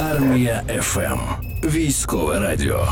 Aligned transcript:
Армія 0.00 0.62
ФМ. 0.82 1.18
Військове 1.64 2.38
радіо. 2.38 2.88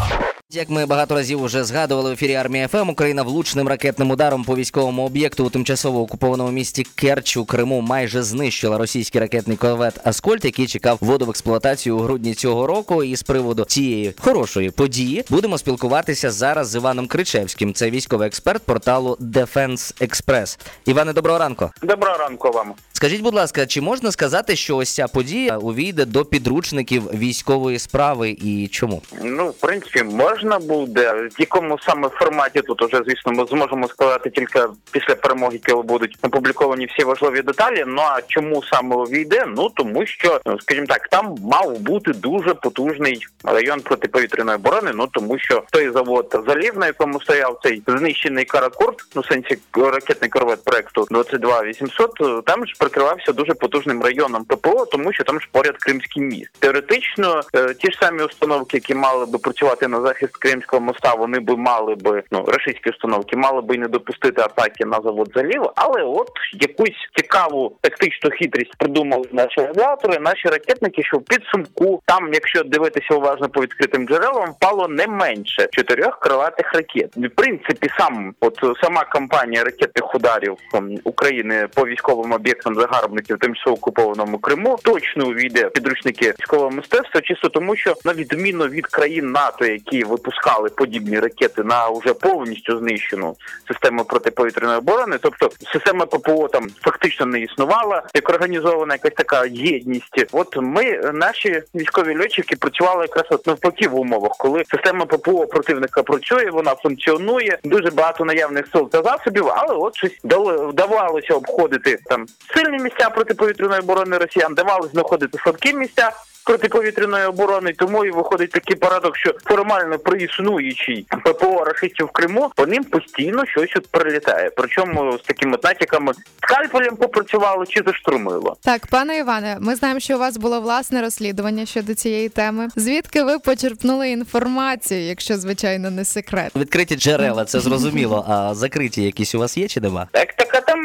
Як 0.51 0.71
ми 0.71 0.87
багато 0.87 1.15
разів 1.15 1.45
вже 1.45 1.65
згадували 1.65 2.11
в 2.11 2.12
ефірі 2.12 2.34
армії 2.34 2.67
ФМ, 2.67 2.88
Україна 2.88 3.23
влучним 3.23 3.69
ракетним 3.69 4.11
ударом 4.11 4.45
по 4.45 4.57
військовому 4.57 5.07
об'єкту 5.07 5.44
у 5.44 5.50
тимчасово 5.50 6.00
окупованому 6.00 6.50
місті 6.50 6.86
Керч 6.94 7.36
у 7.36 7.44
Криму 7.44 7.81
майже 7.81 8.23
знищила 8.23 8.79
російський 8.79 9.21
ракетний 9.21 9.57
корвет 9.57 10.00
Аскольд, 10.05 10.45
який 10.45 10.66
чекав 10.66 10.98
вводу 11.00 11.27
в 11.27 11.30
експлуатацію 11.30 11.96
у 11.96 12.00
грудні 12.00 12.34
цього 12.34 12.66
року. 12.66 13.04
І 13.04 13.16
з 13.16 13.22
приводу 13.22 13.64
цієї 13.64 14.14
хорошої 14.18 14.70
події 14.70 15.25
будемо 15.30 15.59
спілкуватися 15.59 16.30
зараз 16.30 16.68
з 16.68 16.77
Іваном 16.77 17.06
Кричевським. 17.06 17.75
Це 17.75 17.90
військовий 17.90 18.29
експерт 18.29 18.62
порталу 18.62 19.16
Defense 19.20 20.09
Express. 20.09 20.59
Іване, 20.86 21.12
доброго 21.12 21.38
ранку. 21.38 21.70
Доброго 21.82 22.18
ранку 22.18 22.50
вам. 22.50 22.72
Скажіть, 22.98 23.22
будь 23.22 23.34
ласка, 23.34 23.66
чи 23.66 23.80
можна 23.80 24.12
сказати, 24.12 24.56
що 24.56 24.76
ось 24.76 24.94
ця 24.94 25.08
подія 25.08 25.58
увійде 25.58 26.04
до 26.04 26.24
підручників 26.24 27.02
військової 27.02 27.78
справи 27.78 28.30
і 28.30 28.68
чому? 28.72 29.02
Ну, 29.22 29.48
в 29.48 29.54
принципі, 29.54 30.02
можна 30.02 30.58
буде. 30.58 31.12
В 31.12 31.40
якому 31.40 31.79
саме 31.79 32.09
форматі 32.09 32.61
тут 32.61 32.83
уже, 32.83 33.03
звісно, 33.06 33.33
ми 33.33 33.45
зможемо 33.45 33.89
сказати 33.89 34.30
тільки 34.30 34.61
після 34.91 35.15
перемоги, 35.15 35.61
коли 35.66 35.83
будуть 35.83 36.16
опубліковані 36.23 36.87
всі 36.87 37.05
важливі 37.05 37.42
деталі. 37.42 37.84
Ну 37.87 38.03
а 38.03 38.20
чому 38.27 38.62
саме 38.65 38.97
увійде? 38.97 39.45
Ну 39.56 39.70
тому 39.75 40.06
що, 40.06 40.41
ну, 40.47 40.61
скажімо 40.61 40.87
так, 40.87 41.09
там 41.09 41.37
мав 41.42 41.78
бути 41.78 42.12
дуже 42.12 42.55
потужний 42.55 43.27
район 43.45 43.80
протиповітряної 43.80 44.56
оборони. 44.56 44.91
Ну 44.95 45.06
тому 45.12 45.39
що 45.39 45.62
той 45.70 45.91
завод 45.91 46.45
залів, 46.47 46.78
на 46.78 46.87
якому 46.87 47.20
стояв 47.20 47.61
цей 47.62 47.83
знищений 47.87 48.45
каракурт, 48.45 48.97
ну 49.15 49.23
в 49.23 49.27
сенсі 49.27 49.59
ракетний 49.77 50.30
корвет 50.30 50.65
проекту 50.65 51.06
22800, 51.11 52.45
там 52.45 52.67
ж 52.67 52.75
прикривався 52.88 53.33
дуже 53.33 53.55
потужним 53.55 54.02
районом 54.02 54.45
ППО, 54.45 54.87
тому 54.87 55.12
що 55.12 55.24
там 55.24 55.41
ж 55.41 55.48
поряд 55.52 55.77
Кримський 55.78 56.23
міст. 56.23 56.51
Теоретично 56.59 57.41
е, 57.55 57.74
ті 57.74 57.91
ж 57.92 57.98
самі 57.98 58.23
установки, 58.23 58.77
які 58.77 58.95
мали 58.95 59.27
би 59.27 59.38
працювати 59.38 59.88
на 59.88 60.01
захист 60.01 60.37
Кримського 60.37 60.83
моста, 60.83 61.14
вони 61.14 61.41
би 61.41 61.56
мали 61.56 61.95
би 61.95 62.22
ну 62.30 62.45
російські 62.47 62.91
установки, 62.91 63.36
мали 63.36 63.61
би 63.61 63.78
не 63.78 63.89
допустити 63.89 64.42
атаки 64.42 64.84
на 64.84 65.00
завод 65.05 65.30
залів, 65.34 65.62
але 65.77 66.03
от 66.03 66.30
якусь 66.53 66.97
цікаву 67.17 67.77
тактичну 67.80 68.30
хитрість 68.30 68.77
придумали 68.78 69.25
наші 69.33 69.61
авіатори, 69.61 70.19
наші 70.19 70.48
ракетники, 70.48 71.02
що 71.02 71.17
в 71.17 71.25
підсумку 71.25 72.02
там, 72.05 72.30
якщо 72.33 72.62
дивитися 72.62 73.14
уважно 73.14 73.48
по 73.48 73.62
відкритим 73.62 74.08
джерелам, 74.08 74.50
впало 74.50 74.89
не 74.89 75.06
менше 75.06 75.69
чотирьох 75.73 76.19
крилатих 76.19 76.73
ракет. 76.75 77.17
В 77.17 77.28
принципі, 77.28 77.89
сам 77.98 78.34
от 78.41 78.58
сама 78.83 79.05
кампанія 79.05 79.64
ракетних 79.64 80.14
ударів 80.14 80.56
України 81.05 81.69
по 81.75 81.86
військовим 81.86 82.33
об'єктам 82.33 82.75
загарбників 82.81 83.39
тимчасово 83.39 83.77
окупованому 83.77 84.39
Криму 84.39 84.79
точно 84.83 85.27
увійде 85.27 85.67
в 85.67 85.73
підручники 85.73 86.34
військового 86.41 86.71
мистецтва, 86.71 87.20
чисто 87.20 87.48
тому, 87.48 87.77
що 87.77 87.95
на 88.05 88.12
відміну 88.12 88.67
від 88.67 88.87
країн 88.87 89.31
НАТО, 89.31 89.65
які 89.65 90.05
випускали 90.05 90.69
подібні 90.69 91.20
ракети 91.20 91.62
на 91.62 91.89
уже 91.89 92.15
повністю 92.15 92.79
знищену 92.79 93.35
систему 93.69 94.05
протиповітряної 94.05 94.79
оборони, 94.79 95.17
тобто 95.23 95.51
система 95.73 96.07
ППО 96.07 96.48
там 96.48 96.69
фактично 96.81 97.27
не 97.27 97.41
існувала, 97.41 98.03
як 98.15 98.31
організована 98.31 98.95
якась 98.95 99.15
така 99.17 99.47
єдність. 99.47 100.27
От 100.33 100.57
ми 100.57 101.01
наші 101.15 101.63
військові 101.75 102.19
льотчики 102.20 102.57
працювали 102.57 103.03
якраз 103.03 103.27
от 103.31 103.47
навпаки 103.47 103.89
в 103.89 103.95
умовах, 104.01 104.33
коли 104.39 104.63
система 104.70 105.07
ППО 105.07 105.47
противника 105.47 106.03
працює, 106.03 106.51
вона 106.51 106.75
функціонує, 106.75 107.59
дуже 107.65 107.91
багато 107.91 108.25
наявних 108.25 108.67
сил 108.73 108.91
та 108.91 109.03
засобів, 109.03 109.47
але 109.48 109.75
от 109.75 109.97
щось 109.97 110.19
дали- 110.25 110.67
вдавалося 110.67 111.35
обходити 111.35 111.98
там 112.05 112.27
сильні 112.69 112.83
місця 112.83 113.11
протиповітряної 113.11 113.80
оборони 113.80 114.19
росіян, 114.19 114.55
давалося 114.55 114.91
знаходити 114.92 115.38
слабкі 115.38 115.72
місця. 115.74 116.11
Протиповітряної 116.44 117.27
оборони, 117.27 117.72
тому 117.72 118.05
і 118.05 118.11
виходить 118.11 118.50
такий 118.50 118.77
парадокс, 118.77 119.20
що 119.20 119.34
формально 119.44 119.98
при 119.98 120.22
існуючій 120.22 121.06
ППО 121.24 121.64
рашистів 121.64 122.06
в 122.06 122.11
Криму 122.11 122.50
по 122.56 122.66
ним 122.66 122.84
постійно 122.84 123.46
щось 123.46 123.77
от 123.77 123.86
прилітає. 123.91 124.50
Причому 124.56 125.18
з 125.18 125.23
такими 125.23 125.58
натяками 125.62 126.12
скальпелем 126.42 126.96
попрацювало 126.96 127.67
чи 127.67 127.83
заштурмило. 127.86 128.56
Так, 128.62 128.86
пане 128.86 129.18
Іване, 129.18 129.56
ми 129.60 129.74
знаємо, 129.74 130.00
що 130.00 130.16
у 130.16 130.18
вас 130.18 130.36
було 130.36 130.60
власне 130.60 131.02
розслідування 131.02 131.66
щодо 131.66 131.94
цієї 131.94 132.28
теми. 132.28 132.68
Звідки 132.76 133.22
ви 133.22 133.38
почерпнули 133.38 134.10
інформацію, 134.10 135.00
якщо 135.00 135.36
звичайно 135.36 135.90
не 135.90 136.04
секрет? 136.04 136.52
Відкриті 136.56 136.96
джерела, 136.96 137.44
це 137.44 137.60
зрозуміло. 137.60 138.24
А 138.28 138.54
закриті 138.54 139.02
якісь 139.04 139.34
у 139.34 139.38
вас 139.38 139.58
є 139.58 139.68
чи 139.68 139.80
нема? 139.80 140.06
Так, 140.12 140.34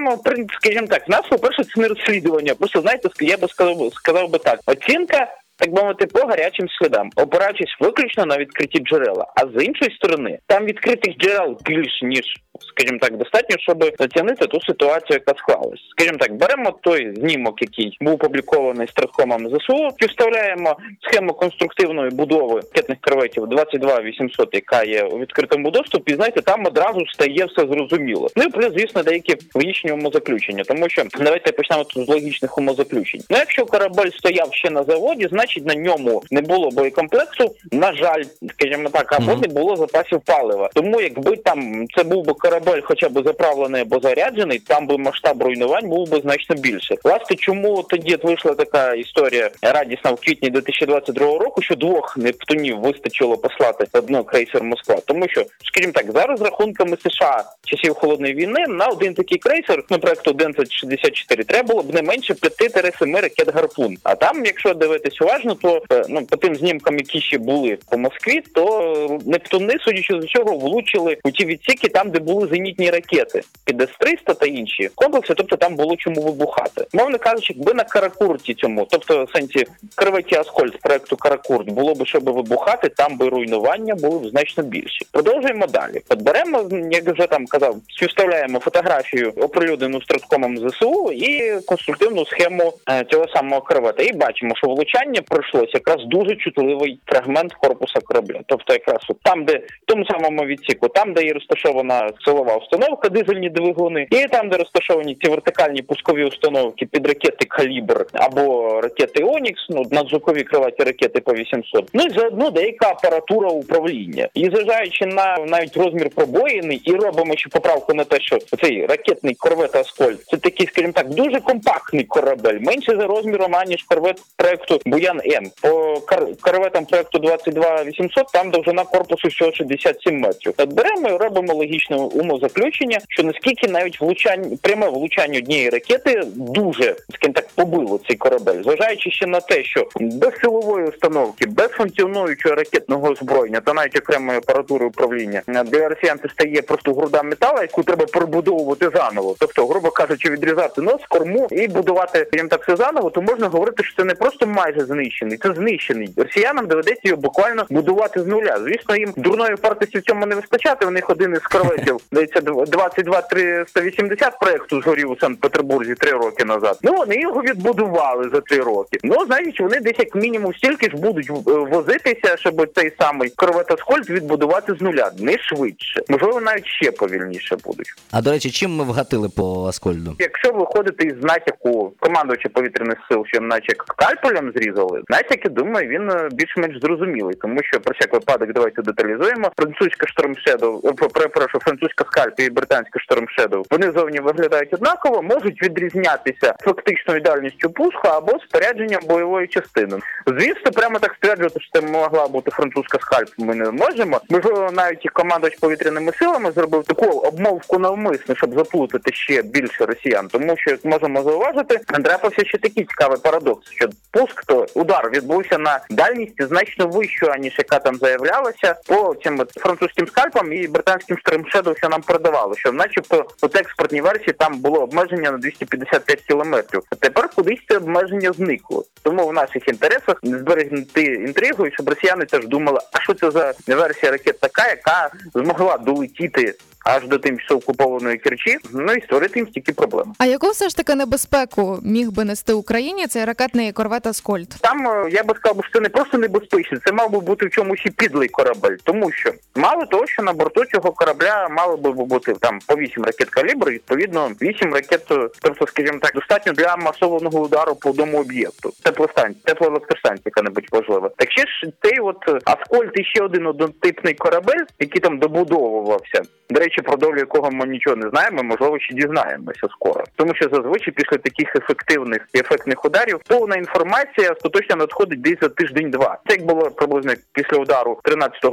там, 0.05 0.35
ну, 0.37 0.45
скажімо 0.61 0.87
так, 0.87 1.07
в 1.07 1.11
нас, 1.11 1.21
по-перше, 1.29 1.63
це 1.63 1.81
не 1.81 1.87
розслідування. 1.87 2.55
Просто 2.55 2.81
знаєте, 2.81 3.09
я 3.19 3.37
би 3.37 3.47
сказав, 3.47 3.93
сказав 3.93 4.29
би 4.29 4.39
так: 4.39 4.59
оцінка. 4.65 5.27
Так 5.63 5.73
би 5.73 5.81
мовити, 5.81 6.05
по 6.05 6.19
гарячим 6.19 6.67
слідам, 6.69 7.09
опираючись 7.15 7.77
виключно 7.79 8.25
на 8.25 8.37
відкриті 8.37 8.83
джерела. 8.83 9.25
А 9.35 9.41
з 9.41 9.63
іншої 9.63 9.91
сторони, 9.95 10.39
там 10.47 10.65
відкритих 10.65 11.17
джерел 11.17 11.57
більш 11.65 12.01
ніж, 12.03 12.25
скажімо 12.59 12.99
так, 13.01 13.17
достатньо, 13.17 13.55
щоб 13.59 13.83
оцінити 13.99 14.47
ту 14.47 14.61
ситуацію, 14.61 15.19
яка 15.27 15.39
склалась. 15.41 15.79
Скажімо 15.91 16.17
так, 16.17 16.35
беремо 16.35 16.71
той 16.81 17.15
знімок, 17.15 17.61
який 17.61 17.97
був 18.01 18.13
опублікований 18.13 18.87
стратхомом 18.87 19.47
ЗСУ, 19.49 19.89
і 19.99 20.05
вставляємо 20.05 20.77
схему 21.01 21.33
конструктивної 21.33 22.09
будови 22.09 22.55
ракетних 22.55 22.97
корветів 23.01 23.47
22800, 23.47 24.49
яка 24.53 24.83
є 24.83 25.03
у 25.03 25.19
відкритому 25.19 25.71
доступі. 25.71 26.11
І 26.11 26.15
знаєте, 26.15 26.41
там 26.41 26.65
одразу 26.65 27.05
стає 27.07 27.45
все 27.45 27.67
зрозуміло. 27.67 28.27
Ну 28.35 28.43
і 28.43 28.49
плюс, 28.49 28.73
звісно, 28.73 29.03
деякі 29.03 29.35
логічні 29.55 29.91
умозаключення, 29.91 30.63
тому 30.63 30.89
що 30.89 31.03
давайте 31.19 31.51
почнемо 31.51 31.83
тут 31.83 32.05
з 32.05 32.09
логічних 32.09 32.57
умозаключень. 32.57 33.21
Ну, 33.29 33.37
якщо 33.37 33.65
корабель 33.65 34.09
стояв 34.09 34.53
ще 34.53 34.69
на 34.69 34.83
заводі, 34.83 35.27
значить 35.31 35.52
на 35.61 35.75
ньому 35.75 36.23
не 36.31 36.41
було 36.41 36.69
боєкомплексу. 36.69 37.55
На 37.71 37.93
жаль, 37.93 38.23
скажімо 38.49 38.89
так, 38.89 39.13
або 39.13 39.35
не 39.35 39.47
було 39.47 39.75
запасів 39.75 40.21
палива. 40.25 40.69
Тому 40.73 41.01
якби 41.01 41.37
там 41.37 41.87
це 41.97 42.03
був 42.03 42.25
би 42.25 42.33
корабель, 42.33 42.81
хоча 42.83 43.09
б 43.09 43.23
заправлений 43.25 43.81
або 43.81 43.99
заряджений, 43.99 44.59
там 44.59 44.87
би 44.87 44.97
масштаб 44.97 45.43
руйнувань 45.43 45.89
був 45.89 46.09
би 46.09 46.21
значно 46.21 46.55
більше. 46.55 46.95
Власне, 47.03 47.35
чому 47.35 47.83
тоді 47.83 48.15
вийшла 48.23 48.53
така 48.53 48.93
історія 48.93 49.49
радісна 49.61 50.11
в 50.11 50.15
квітні 50.15 50.49
2022 50.49 51.37
року, 51.37 51.61
що 51.61 51.75
двох 51.75 52.17
нептунів 52.17 52.79
вистачило 52.79 53.37
послати 53.37 53.85
одного 53.93 54.23
крейсер 54.23 54.63
Москва, 54.63 54.97
тому 55.05 55.27
що, 55.29 55.45
скажімо 55.63 55.93
так, 55.93 56.11
за 56.11 56.25
розрахунками 56.25 56.97
США 57.05 57.43
часів 57.65 57.93
холодної 57.93 58.33
війни 58.33 58.65
на 58.67 58.87
один 58.87 59.13
такий 59.13 59.37
крейсер, 59.37 59.83
ну 59.89 59.99
проекту 59.99 60.31
1164, 60.31 61.43
треба 61.43 61.67
було 61.67 61.83
б 61.83 61.93
не 61.93 62.01
менше 62.01 62.33
5-7 62.33 63.21
ракет 63.21 63.53
гарпун. 63.53 63.97
А 64.03 64.15
там, 64.15 64.45
якщо 64.45 64.73
дивитись 64.73 65.21
уважно, 65.33 65.55
то 65.55 65.81
е, 65.91 66.03
ну 66.09 66.25
по 66.25 66.37
тим 66.37 66.55
знімкам, 66.55 66.97
які 66.97 67.21
ще 67.21 67.37
були 67.37 67.77
по 67.89 67.97
Москві, 67.97 68.41
то 68.53 68.93
е, 69.11 69.19
нептуни, 69.25 69.73
судячи 69.79 70.21
з 70.21 70.25
чого, 70.25 70.57
влучили 70.57 71.17
у 71.23 71.31
ті 71.31 71.45
відсіки, 71.45 71.87
там, 71.87 72.09
де 72.09 72.19
були 72.19 72.47
зенітні 72.47 72.89
ракети, 72.89 73.41
під 73.65 73.81
С-300 73.81 74.35
та 74.39 74.45
інші 74.45 74.89
комплекси, 74.95 75.33
тобто 75.33 75.55
там 75.55 75.75
було 75.75 75.95
чому 75.95 76.21
вибухати. 76.21 76.85
Умовно 76.93 77.17
кажучи, 77.17 77.53
якби 77.57 77.73
на 77.73 77.83
каракурті 77.83 78.53
цьому, 78.53 78.87
тобто 78.89 79.23
в 79.23 79.37
сенсі 79.37 79.65
корветі 79.95 80.35
Аскольд 80.35 80.79
проекту 80.81 81.17
Каракурт, 81.17 81.69
було 81.69 81.95
б 81.95 82.07
щоб 82.07 82.23
вибухати, 82.23 82.89
там 82.89 83.17
би 83.17 83.29
руйнування 83.29 83.95
були 83.95 84.19
б 84.19 84.29
значно 84.29 84.63
більші. 84.63 85.05
Продовжуємо 85.11 85.67
далі. 85.67 86.01
От 86.09 86.21
беремо, 86.21 86.69
як 86.91 87.09
вже 87.09 87.27
там 87.27 87.45
казав, 87.45 87.75
співставляємо 87.97 88.59
фотографію 88.59 89.29
оприлюднену 89.29 90.01
страткомом 90.01 90.69
ЗСУ 90.69 91.11
і 91.11 91.61
конструктивну 91.65 92.25
схему 92.25 92.73
е, 92.89 93.05
цього 93.11 93.27
самого 93.27 93.61
корвета. 93.61 94.03
І 94.03 94.13
бачимо, 94.13 94.55
що 94.55 94.67
влучання 94.67 95.22
пройшлося 95.23 95.71
якраз 95.73 96.05
дуже 96.05 96.35
чутливий 96.35 96.99
фрагмент 97.05 97.53
корпуса 97.53 97.99
корабля. 97.99 98.39
Тобто, 98.45 98.73
якраз 98.73 99.01
от 99.09 99.17
там, 99.23 99.45
де 99.45 99.57
в 99.57 99.85
тому 99.85 100.05
самому 100.05 100.45
відсіку, 100.45 100.87
там, 100.87 101.13
де 101.13 101.23
є 101.23 101.33
розташована 101.33 102.09
силова 102.25 102.55
установка, 102.55 103.09
дизельні 103.09 103.49
двигуни, 103.49 104.07
і 104.11 104.27
там, 104.27 104.49
де 104.49 104.57
розташовані 104.57 105.15
ці 105.21 105.29
вертикальні 105.29 105.81
пускові 105.81 106.25
установки 106.25 106.85
під 106.85 107.07
ракети 107.07 107.45
Калібр 107.45 108.05
або 108.13 108.81
ракети 108.81 109.23
Онікс, 109.23 109.65
ну 109.69 109.83
надзвукові 109.91 110.43
крилаті 110.43 110.83
ракети 110.83 111.19
по 111.19 111.33
800. 111.33 111.89
Ну 111.93 112.03
і 112.03 112.09
заодно 112.09 112.49
деяка 112.49 112.89
апаратура 112.89 113.49
управління. 113.49 114.27
І 114.33 114.45
зважаючи 114.45 115.05
на 115.05 115.37
навіть 115.47 115.77
розмір 115.77 116.09
пробоїни, 116.09 116.79
і 116.83 116.91
робимо 116.91 117.35
ще 117.37 117.49
поправку 117.49 117.93
на 117.93 118.03
те, 118.03 118.19
що 118.19 118.37
цей 118.37 118.85
ракетний 118.85 119.35
корвет 119.35 119.75
Аскольд 119.75 120.19
це 120.27 120.37
такий, 120.37 120.67
скажімо 120.67 120.93
так, 120.93 121.09
дуже 121.09 121.39
компактний 121.39 122.03
корабель, 122.03 122.59
менше 122.59 122.95
за 122.95 123.07
розміром 123.07 123.55
аніж 123.55 123.83
корвет 123.83 124.21
проекту 124.37 124.79
Буян 124.85 125.12
М. 125.25 125.43
По 125.61 125.69
кор- 126.07 126.41
корветам 126.41 126.85
проекту 126.85 127.19
22800 127.19 128.27
там 128.33 128.51
довжина 128.51 128.83
корпусу 128.83 129.27
всього 129.27 129.51
67 129.51 130.19
метрів. 130.19 130.53
Так 130.53 130.73
беремо 130.73 131.09
і 131.09 131.17
робимо 131.17 131.53
логічне 131.53 131.97
умозаключення, 131.97 132.99
що 133.09 133.23
наскільки 133.23 133.67
навіть 133.67 134.01
влучання 134.01 134.57
пряме 134.61 134.89
влучання 134.89 135.39
однієї 135.39 135.69
ракети 135.69 136.21
дуже 136.35 136.95
скажімо 137.13 137.33
так 137.33 137.47
побило 137.55 137.99
цей 138.07 138.15
корабель, 138.15 138.63
зважаючи 138.63 139.11
ще 139.11 139.27
на 139.27 139.39
те, 139.39 139.63
що 139.63 139.87
без 139.99 140.31
силової 140.41 140.85
установки, 140.87 141.45
без 141.45 141.67
функціонуючого 141.67 142.55
ракетного 142.55 143.07
озброєння 143.07 143.59
та 143.59 143.73
навіть 143.73 143.99
окремої 143.99 144.37
апаратури 144.37 144.85
управління 144.85 145.41
для 145.47 145.89
росіян 145.89 146.19
стає 146.33 146.61
просто 146.61 146.93
груда 146.93 147.23
метала, 147.23 147.61
яку 147.61 147.83
треба 147.83 148.05
перебудовувати 148.05 148.89
заново. 148.95 149.35
Тобто, 149.39 149.67
грубо 149.67 149.91
кажучи, 149.91 150.29
відрізати 150.29 150.81
нос, 150.81 151.01
корму 151.09 151.47
і 151.51 151.67
будувати 151.67 152.27
так 152.49 152.63
все 152.63 152.75
заново, 152.75 153.09
то 153.09 153.21
можна 153.21 153.47
говорити, 153.47 153.83
що 153.83 153.95
це 153.95 154.03
не 154.03 154.13
просто 154.15 154.47
майже 154.47 154.79
знищення, 154.79 155.02
знищений. 155.03 155.37
Це 155.37 155.53
знищений. 155.53 156.09
Росіянам 156.17 156.67
доведеться 156.67 157.01
його 157.09 157.21
буквально 157.21 157.65
будувати 157.69 158.19
з 158.19 158.27
нуля. 158.27 158.59
Звісно, 158.63 158.95
їм 158.95 159.13
дурної 159.17 159.55
вартості 159.63 159.97
в 159.97 160.01
цьому 160.01 160.25
не 160.25 160.35
вистачати. 160.35 160.85
У 160.85 160.89
них 160.89 161.09
один 161.09 161.33
із 161.33 161.39
корветів, 161.39 161.97
здається, 162.11 162.41
22 162.41 163.21
380 163.21 164.39
проекту 164.39 164.81
згорів 164.81 165.11
у 165.11 165.17
Санкт-Петербурзі 165.17 165.95
три 165.95 166.11
роки 166.11 166.45
назад. 166.45 166.79
Ну 166.83 166.93
вони 166.97 167.15
його 167.15 167.41
відбудували 167.41 168.29
за 168.33 168.41
три 168.41 168.57
роки. 168.57 168.99
Ну 169.03 169.25
значить, 169.25 169.59
вони 169.59 169.79
десь 169.79 169.99
як 169.99 170.15
мінімум 170.15 170.53
стільки 170.53 170.89
ж 170.89 170.97
будуть 170.97 171.29
е, 171.29 171.51
возитися, 171.51 172.37
щоб 172.37 172.67
цей 172.75 172.91
самий 172.99 173.29
корвет 173.29 173.67
відбудувати 174.09 174.75
з 174.79 174.81
нуля. 174.81 175.11
Не 175.19 175.37
швидше. 175.37 176.01
Можливо, 176.09 176.41
навіть 176.41 176.67
ще 176.67 176.91
повільніше 176.91 177.57
будуть. 177.63 177.93
А 178.11 178.21
до 178.21 178.31
речі, 178.31 178.51
чим 178.51 178.75
ми 178.75 178.83
вгатили 178.83 179.29
по 179.29 179.65
Аскольду? 179.65 180.15
Якщо 180.19 180.51
виходити 180.51 181.05
із 181.05 181.23
натяку 181.23 181.93
командувача 181.99 182.49
повітряних 182.49 182.97
сил, 183.09 183.23
що 183.27 183.41
наче 183.41 183.73
скальпелем 183.87 184.51
зрізали, 184.55 184.92
натяки, 185.09 185.49
думаю, 185.49 185.87
він 185.87 186.09
е, 186.11 186.29
більш-менш 186.31 186.79
зрозумілий, 186.81 187.35
тому 187.35 187.59
що 187.63 187.79
про 187.79 187.93
всяк 187.99 188.13
випадок 188.13 188.53
давайте 188.53 188.81
деталізуємо. 188.81 189.51
Французька 189.57 190.05
Shadow, 190.47 190.89
е, 190.89 191.07
перепрошую, 191.13 191.61
французька 191.61 192.05
скальп 192.11 192.39
і 192.39 192.49
британська 192.49 192.99
Shadow, 193.39 193.63
вони 193.71 193.91
зовні 193.91 194.19
виглядають 194.19 194.73
однаково, 194.73 195.21
можуть 195.21 195.63
відрізнятися 195.63 196.55
фактичною 196.59 197.21
дальністю 197.21 197.69
пуску 197.69 198.07
або 198.07 198.39
спорядженням 198.39 199.01
бойової 199.09 199.47
частини. 199.47 199.97
Звісно, 200.27 200.71
прямо 200.71 200.99
так 200.99 201.13
стверджувати, 201.13 201.59
що 201.59 201.79
це 201.79 201.87
могла 201.87 202.27
бути 202.27 202.51
французька 202.51 202.99
скальп. 202.99 203.29
Ми 203.37 203.55
не 203.55 203.71
можемо. 203.71 204.21
Можливо, 204.29 204.69
навіть 204.73 205.05
і 205.05 205.09
командувач 205.09 205.55
повітряними 205.55 206.11
силами 206.11 206.51
зробив 206.51 206.83
таку 206.83 207.05
обмовку 207.05 207.79
навмисно, 207.79 208.35
щоб 208.35 208.53
заплутати 208.53 209.11
ще 209.13 209.41
більше 209.41 209.85
росіян. 209.85 210.27
Тому 210.31 210.57
що 210.57 210.71
як 210.71 210.85
можемо 210.85 211.23
зауважити, 211.23 211.79
трапився 212.03 212.45
ще 212.45 212.57
такий 212.57 212.85
цікавий 212.85 213.17
парадокс, 213.23 213.71
що 213.71 213.89
пуск 214.11 214.45
то 214.45 214.65
удар 214.83 215.09
відбувся 215.13 215.57
на 215.57 215.79
дальність 215.89 216.47
значно 216.47 216.87
вищу, 216.87 217.27
аніж 217.31 217.55
яка 217.57 217.79
там 217.79 217.95
заявлялася 217.95 218.75
по 218.87 219.15
цим 219.23 219.39
от 219.39 219.51
французьким 219.51 220.07
скальпам 220.07 220.53
і 220.53 220.67
британським 220.67 221.17
штримшеду, 221.17 221.75
що 221.77 221.89
нам 221.89 222.01
передавали, 222.01 222.55
що, 222.57 222.71
начебто, 222.71 223.25
от 223.41 223.55
експортній 223.55 224.01
версії 224.01 224.33
там 224.33 224.59
було 224.59 224.79
обмеження 224.79 225.31
на 225.31 225.37
255 225.37 226.21
кілометрів. 226.21 226.81
А 226.89 226.95
тепер 226.95 227.29
кудись 227.35 227.59
це 227.69 227.77
обмеження 227.77 228.31
зникло. 228.31 228.85
Тому 229.03 229.27
в 229.27 229.33
наших 229.33 229.67
інтересах 229.67 230.19
зберегти 230.23 231.03
інтригу, 231.03 231.67
і 231.67 231.71
щоб 231.71 231.89
росіяни 231.89 232.25
теж 232.25 232.47
думали, 232.47 232.79
а 232.93 233.01
що 233.01 233.13
це 233.13 233.31
за 233.31 233.53
версія 233.67 234.11
ракет 234.11 234.39
така, 234.39 234.69
яка 234.69 235.09
змогла 235.33 235.77
долетіти 235.77 236.55
аж 236.83 237.07
до 237.07 237.17
тимчасово 237.17 237.59
окупованої 237.59 238.17
Керчі, 238.17 238.57
ну 238.73 238.93
і 238.93 239.01
створити 239.01 239.39
їм 239.39 239.47
стільки 239.47 239.73
проблем. 239.73 240.13
А 240.17 240.25
яку 240.25 240.49
все 240.49 240.69
ж 240.69 240.77
таки 240.77 240.95
небезпеку 240.95 241.79
міг 241.83 242.11
би 242.11 242.23
нести 242.23 242.53
Україні 242.53 243.07
цей 243.07 243.25
ракетний 243.25 243.71
корвет 243.71 244.07
Аскольд? 244.07 244.55
Там 244.73 244.87
е, 244.87 245.09
я 245.09 245.23
би 245.23 245.35
сказав, 245.35 245.63
що 245.63 245.73
це 245.73 245.79
не 245.79 245.89
просто 245.89 246.17
небезпечно, 246.17 246.77
це 246.85 246.93
мав 246.93 247.11
би 247.11 247.19
бути 247.19 247.45
в 247.45 247.49
чомусь 247.49 247.85
і 247.85 247.89
підлий 247.89 248.27
корабель, 248.27 248.75
тому 248.83 249.11
що 249.11 249.31
мало 249.55 249.85
того, 249.85 250.07
що 250.07 250.23
на 250.23 250.33
борту 250.33 250.65
цього 250.65 250.91
корабля 250.91 251.47
мало 251.51 251.77
би 251.77 251.91
бути 251.91 252.33
там 252.33 252.59
по 252.67 252.75
8 252.75 253.03
ракет 253.03 253.29
калібру, 253.29 253.71
відповідно 253.71 254.31
8 254.41 254.73
ракет, 254.73 255.11
е, 255.11 255.29
тобто, 255.41 255.67
скажімо 255.67 255.99
так, 256.01 256.13
достатньо 256.13 256.53
для 256.53 256.75
масованого 256.75 257.41
удару 257.41 257.75
по 257.75 257.89
одному 257.89 258.19
об'єкту. 258.19 258.71
Теплостанція, 258.83 259.43
теплоелектростанція, 259.43 260.23
яка-небудь 260.25 260.67
важлива. 260.71 261.09
Так 261.17 261.31
ще 261.31 261.41
ж 261.41 261.71
цей 261.81 261.99
от 261.99 262.17
е, 262.27 262.39
Аскольд 262.45 262.91
і 262.93 263.03
ще 263.03 263.23
один 263.23 263.47
однотипний 263.47 264.13
корабель, 264.13 264.63
який 264.79 265.01
там 265.01 265.19
добудовувався. 265.19 266.21
До 266.49 266.59
речі, 266.59 266.81
про 266.81 266.97
долю 266.97 267.17
якого 267.17 267.51
ми 267.51 267.65
нічого 267.65 267.95
не 267.95 268.09
знаємо, 268.09 268.43
можливо, 268.43 268.79
ще 268.79 268.93
дізнаємося 268.93 269.67
скоро. 269.71 270.03
Тому 270.15 270.35
що 270.35 270.49
зазвичай 270.51 270.93
після 270.93 271.17
таких 271.17 271.55
ефективних 271.55 272.27
і 272.33 272.39
ефектних 272.39 272.85
ударів 272.85 273.19
повна 273.27 273.55
інформація 273.55 274.31
остаточно 274.31 274.62
надходить 274.69 275.21
десь 275.21 275.39
за 275.41 275.49
тиждень-два. 275.49 276.17
Це 276.27 276.35
як 276.35 276.45
було 276.45 276.71
приблизно 276.71 277.13
після 277.33 277.57
удару 277.57 277.99
13 278.03 278.43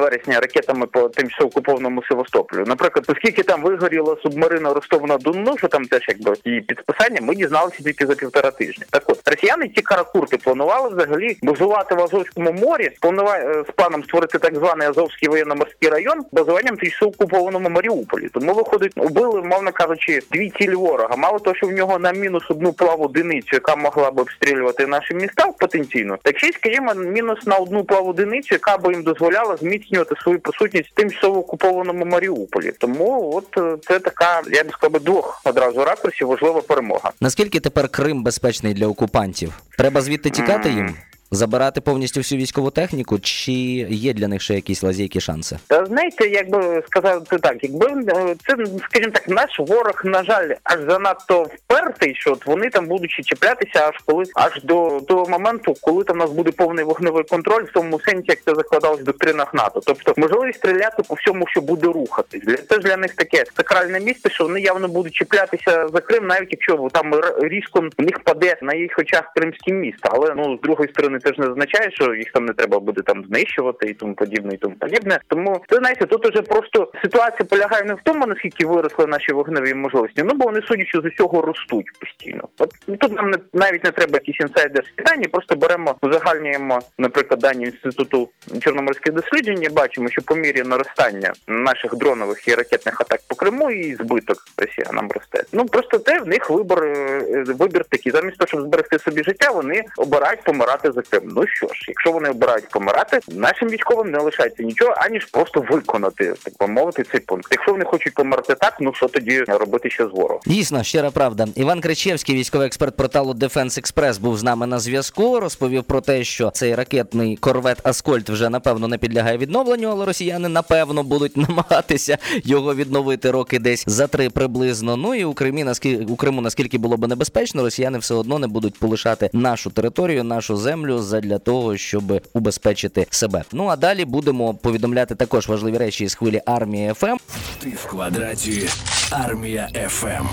вересня 0.00 0.40
ракетами 0.40 0.86
по 0.86 1.08
тимчасово 1.08 1.50
окупованому 1.50 2.02
Севастополю. 2.02 2.64
Наприклад, 2.66 3.04
оскільки 3.08 3.42
там 3.42 3.62
вигоріла 3.62 4.16
субмарина 4.22 4.74
Ростов 4.74 5.06
на 5.06 5.18
що 5.56 5.68
там 5.68 5.84
теж 5.84 6.08
якби 6.08 6.34
її 6.44 6.60
підсписання, 6.60 7.20
ми 7.20 7.34
дізналися 7.34 7.82
тільки 7.82 8.06
за 8.06 8.14
півтора 8.14 8.50
тижня. 8.50 8.84
Так 8.90 9.02
от 9.06 9.28
росіяни 9.28 9.68
ці 9.76 9.82
каракурти 9.82 10.36
планували 10.36 10.88
взагалі 10.88 11.36
базувати 11.42 11.94
в 11.94 12.00
Азовському 12.00 12.52
морі, 12.52 12.90
планували 13.00 13.64
з 13.68 13.72
планом 13.72 14.04
створити 14.04 14.38
так 14.38 14.54
званий 14.54 14.88
Азовський 14.88 15.28
воєнно-морський 15.28 15.90
район 15.90 16.20
базуванням 16.32 16.76
тимчасово 16.76 17.12
окупованому 17.12 17.68
Маріуполі. 17.68 18.28
Тому 18.28 18.54
виходить, 18.54 18.92
убили, 18.96 19.42
мовно 19.42 19.72
кажучи, 19.72 20.20
дві 20.32 20.50
цілі 20.50 20.74
ворога. 20.74 21.16
Мало 21.16 21.38
того, 21.38 21.56
що 21.56 21.66
в 21.66 21.72
нього 21.72 21.98
на 21.98 22.12
мінус 22.12 22.42
одну 22.50 22.72
плаву 22.72 23.04
одиницю, 23.04 23.48
яка 23.52 23.76
могла 23.76 24.10
б 24.10 24.18
обстрілювати 24.18 24.86
наші 24.86 25.14
міста 25.14 25.44
потенційно, 25.60 26.18
й 26.46 26.52
скажімо, 26.52 26.94
мінус 26.94 27.46
на 27.46 27.56
одну 27.56 27.84
плаву 27.84 28.10
одиницю, 28.10 28.48
яка 28.54 28.78
би 28.78 28.92
їм 28.92 29.02
дозволяла 29.02 29.56
зміцнювати 29.56 30.14
свою 30.22 30.38
присутність 30.40 30.90
в 30.90 30.94
тимчасово 30.94 31.38
окупованому 31.38 32.04
Маріуполі. 32.04 32.72
Тому 32.78 33.32
от 33.34 33.58
е, 33.58 33.76
це 33.88 33.98
така, 33.98 34.42
я 34.52 34.64
б 34.64 34.72
сказав, 34.72 35.00
двох 35.00 35.40
одразу 35.44 35.84
ракурсів 35.84 36.28
важлива 36.28 36.60
перемога. 36.60 37.10
Наскільки 37.20 37.60
тепер 37.60 37.88
Крим 37.88 38.22
безпечний 38.22 38.74
для 38.74 38.86
окупантів? 38.86 39.52
Треба 39.78 40.00
звідти 40.00 40.30
тікати 40.30 40.68
їм? 40.68 40.94
Забирати 41.32 41.80
повністю 41.80 42.20
всю 42.20 42.40
військову 42.40 42.70
техніку, 42.70 43.18
чи 43.18 43.52
є 43.90 44.12
для 44.12 44.28
них 44.28 44.42
ще 44.42 44.54
якісь 44.54 44.82
лазейки 44.82 45.20
шанси? 45.20 45.58
Та 45.66 45.84
знаєте, 45.84 46.28
як 46.28 46.50
би 46.50 46.82
сказати 46.86 47.38
так, 47.38 47.56
якби 47.62 47.86
е, 47.86 48.34
це, 48.46 48.56
скажімо 48.84 49.12
так, 49.12 49.28
наш 49.28 49.58
ворог, 49.58 50.02
на 50.04 50.24
жаль, 50.24 50.48
аж 50.62 50.80
занадто 50.88 51.42
впертий, 51.42 52.14
що 52.14 52.32
от 52.32 52.46
вони 52.46 52.70
там 52.70 52.86
будуть 52.86 53.10
чіплятися 53.10 53.88
аж 53.88 53.94
коли 54.06 54.24
аж 54.34 54.62
до 54.62 55.00
того 55.08 55.26
моменту, 55.28 55.74
коли 55.80 56.04
там 56.04 56.16
у 56.16 56.18
нас 56.18 56.30
буде 56.30 56.50
повний 56.50 56.84
вогневий 56.84 57.24
контроль, 57.24 57.62
в 57.62 57.72
тому 57.72 58.00
сенсі, 58.00 58.24
як 58.26 58.38
це 58.42 58.54
закладалось 58.54 59.00
в 59.00 59.04
доктринах 59.04 59.54
НАТО. 59.54 59.80
Тобто 59.86 60.14
можливість 60.16 60.58
стріляти 60.58 61.02
по 61.08 61.14
всьому, 61.14 61.46
що 61.46 61.60
буде 61.60 61.86
рухатись. 61.86 62.42
Для 62.42 62.56
це 62.56 62.74
ж 62.74 62.80
для 62.80 62.96
них 62.96 63.14
таке 63.14 63.44
сакральне 63.56 64.00
місце, 64.00 64.30
що 64.30 64.44
вони 64.44 64.60
явно 64.60 64.88
будуть 64.88 65.14
чіплятися 65.14 65.88
за 65.88 66.00
Крим, 66.00 66.26
навіть 66.26 66.48
якщо 66.50 66.88
там 66.92 67.12
різко 67.40 67.80
в 67.98 68.02
них 68.02 68.18
паде 68.18 68.56
на 68.62 68.74
їх 68.74 68.98
очах 68.98 69.32
кримське 69.36 69.72
місто. 69.72 70.08
Але 70.12 70.34
ну 70.36 70.56
з 70.56 70.60
другої 70.60 70.90
сторони 70.90 71.19
теж 71.20 71.38
не 71.38 71.46
означає, 71.46 71.90
що 71.90 72.14
їх 72.14 72.32
там 72.32 72.46
не 72.46 72.52
треба 72.52 72.80
буде 72.80 73.02
там 73.02 73.24
знищувати 73.24 73.86
і 73.86 73.94
тому 73.94 74.14
подібне, 74.14 74.54
і 74.54 74.56
тому 74.56 74.74
подібне. 74.74 75.20
Тому 75.28 75.60
це 75.68 75.76
знаєте, 75.76 76.06
тут 76.06 76.26
уже 76.26 76.42
просто 76.42 76.92
ситуація 77.02 77.46
полягає 77.50 77.84
не 77.84 77.94
в 77.94 78.00
тому, 78.04 78.26
наскільки 78.26 78.66
виросли 78.66 79.06
наші 79.06 79.32
вогневі 79.32 79.74
можливості, 79.74 80.22
ну 80.22 80.34
бо 80.34 80.44
вони 80.44 80.62
судячи 80.62 81.00
з 81.00 81.04
усього 81.04 81.42
ростуть 81.42 81.86
постійно. 82.00 82.48
От 82.58 82.70
тут 83.00 83.12
нам 83.12 83.30
не 83.30 83.38
навіть 83.52 83.84
не 83.84 83.90
треба 83.90 84.12
якісь 84.14 84.40
інсайдерські 84.40 85.02
дані, 85.06 85.24
просто 85.24 85.56
беремо 85.56 85.94
узагальнюємо, 86.02 86.80
наприклад, 86.98 87.40
дані 87.40 87.64
інституту 87.64 88.28
чорноморських 88.60 89.12
досліджень. 89.12 89.66
Бачимо, 89.72 90.08
що 90.08 90.22
по 90.22 90.34
мірі 90.34 90.62
наростання 90.62 91.32
наших 91.46 91.96
дронових 91.96 92.48
і 92.48 92.54
ракетних 92.54 93.00
атак 93.00 93.20
по 93.28 93.34
Криму 93.34 93.70
і 93.70 93.94
збиток 93.94 94.38
росіянам 94.58 95.10
росте. 95.10 95.44
Ну 95.52 95.66
просто 95.66 95.98
те 95.98 96.20
в 96.20 96.26
них 96.26 96.50
вибор 96.50 96.84
е, 96.84 97.24
е, 97.34 97.44
вибір 97.44 97.84
такий. 97.84 98.12
Замість 98.12 98.38
того, 98.38 98.48
щоб 98.48 98.60
зберегти 98.60 98.98
собі 98.98 99.22
життя, 99.22 99.50
вони 99.50 99.82
обирають 99.96 100.42
помирати 100.42 100.92
за 100.92 101.02
Крим. 101.10 101.32
Ну 101.36 101.46
що 101.46 101.66
ж, 101.66 101.84
якщо 101.88 102.12
вони 102.12 102.28
обирають 102.28 102.68
помирати, 102.68 103.18
нашим 103.28 103.68
військовим 103.68 104.10
не 104.10 104.18
лишається 104.18 104.62
нічого, 104.62 104.94
аніж 104.96 105.24
просто 105.24 105.64
виконати, 105.70 106.34
так 106.44 106.54
би 106.60 106.66
мовити, 106.66 107.04
цей 107.12 107.20
пункт. 107.20 107.48
Якщо 107.50 107.72
вони 107.72 107.84
хочуть 107.84 108.14
померти 108.14 108.54
так, 108.54 108.76
ну 108.80 108.94
що 108.94 109.08
тоді 109.08 109.40
робити 109.40 109.90
ще 109.90 110.06
з 110.06 110.10
ворогом? 110.10 110.40
Дійсно, 110.46 110.82
щира 110.82 111.10
правда. 111.10 111.46
Іван 111.54 111.80
Кричевський, 111.80 112.34
військовий 112.34 112.66
експерт 112.66 112.96
порталу 112.96 113.32
Defense 113.32 113.80
Express, 113.80 114.20
був 114.20 114.38
з 114.38 114.42
нами 114.42 114.66
на 114.66 114.78
зв'язку. 114.78 115.40
Розповів 115.40 115.84
про 115.84 116.00
те, 116.00 116.24
що 116.24 116.50
цей 116.50 116.74
ракетний 116.74 117.36
корвет 117.36 117.78
Аскольд 117.82 118.28
вже 118.28 118.50
напевно 118.50 118.88
не 118.88 118.98
підлягає 118.98 119.38
відновленню, 119.38 119.88
але 119.88 120.06
росіяни 120.06 120.48
напевно 120.48 121.02
будуть 121.02 121.36
намагатися 121.48 122.18
його 122.44 122.74
відновити 122.74 123.30
роки 123.30 123.58
десь 123.58 123.84
за 123.86 124.06
три 124.06 124.30
приблизно. 124.30 124.96
Ну 124.96 125.14
і 125.14 125.24
у 125.24 125.34
Кримі 125.34 125.64
наскільки 125.64 126.04
у 126.04 126.16
Криму, 126.16 126.40
наскільки 126.40 126.78
було 126.78 126.96
би 126.96 127.08
небезпечно, 127.08 127.62
росіяни 127.62 127.98
все 127.98 128.14
одно 128.14 128.38
не 128.38 128.46
будуть 128.46 128.78
полишати 128.78 129.30
нашу 129.32 129.70
територію, 129.70 130.24
нашу 130.24 130.56
землю 130.56 130.99
задля 131.02 131.38
того, 131.38 131.76
щоб 131.76 132.22
убезпечити 132.32 133.06
себе. 133.10 133.42
Ну 133.52 133.66
а 133.66 133.76
далі 133.76 134.04
будемо 134.04 134.54
повідомляти 134.54 135.14
також 135.14 135.48
важливі 135.48 135.78
речі 135.78 136.04
із 136.04 136.14
хвилі 136.14 136.42
армії 136.46 136.92
ФМ. 136.94 137.16
Ти 137.58 137.70
в 137.70 137.86
квадраті. 137.86 138.68
Армія 139.10 139.68
ФМ. 139.88 140.26